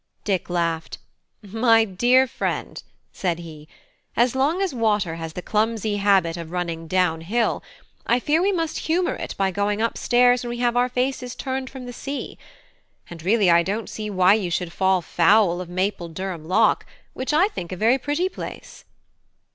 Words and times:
Dick 0.23 0.49
laughed. 0.49 0.97
"My 1.43 1.85
dear 1.85 2.25
friend," 2.25 2.81
said 3.13 3.37
he, 3.37 3.67
"as 4.15 4.33
long 4.35 4.59
as 4.59 4.73
water 4.73 5.13
has 5.17 5.33
the 5.33 5.43
clumsy 5.43 5.97
habit 5.97 6.37
of 6.37 6.49
running 6.49 6.87
down 6.87 7.21
hill, 7.21 7.61
I 8.07 8.19
fear 8.19 8.41
we 8.41 8.51
must 8.51 8.79
humour 8.89 9.13
it 9.13 9.35
by 9.37 9.51
going 9.51 9.79
up 9.79 9.99
stairs 9.99 10.41
when 10.43 10.49
we 10.49 10.57
have 10.57 10.75
our 10.75 10.89
faces 10.89 11.35
turned 11.35 11.69
from 11.69 11.85
the 11.85 11.93
sea. 11.93 12.39
And 13.11 13.21
really 13.21 13.51
I 13.51 13.61
don't 13.61 13.91
see 13.91 14.09
why 14.09 14.33
you 14.33 14.49
should 14.49 14.73
fall 14.73 15.03
foul 15.03 15.61
of 15.61 15.69
Maple 15.69 16.09
Durham 16.09 16.45
lock, 16.47 16.83
which 17.13 17.31
I 17.31 17.49
think 17.49 17.71
a 17.71 17.75
very 17.77 17.99
pretty 17.99 18.27
place." 18.27 18.85